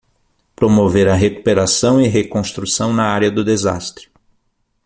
Promover 0.55 1.07
a 1.09 1.13
recuperação 1.15 2.01
e 2.01 2.07
reconstrução 2.07 2.91
na 2.91 3.03
área 3.03 3.29
do 3.29 3.43
desastre 3.45 4.07